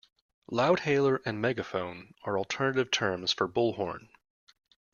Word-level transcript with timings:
Loudhailer 0.51 1.19
and 1.27 1.39
megaphone 1.39 2.15
are 2.23 2.35
alternative 2.35 2.89
terms 2.89 3.33
for 3.33 3.47
bullhorn 3.47 4.07